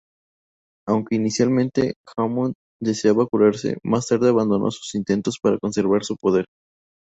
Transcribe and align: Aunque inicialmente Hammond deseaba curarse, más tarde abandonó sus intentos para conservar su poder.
Aunque 0.87 1.15
inicialmente 1.15 1.93
Hammond 2.17 2.55
deseaba 2.81 3.27
curarse, 3.27 3.77
más 3.83 4.07
tarde 4.07 4.29
abandonó 4.29 4.71
sus 4.71 4.95
intentos 4.95 5.37
para 5.39 5.59
conservar 5.59 6.03
su 6.03 6.15
poder. 6.17 6.45